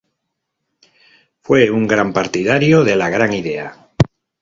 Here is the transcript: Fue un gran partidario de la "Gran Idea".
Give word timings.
Fue 1.41 1.69
un 1.69 1.85
gran 1.85 2.11
partidario 2.11 2.83
de 2.83 2.95
la 2.95 3.11
"Gran 3.11 3.33
Idea". 3.33 3.91